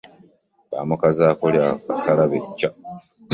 [0.71, 2.67] Baamukazaako lya kasalabecca.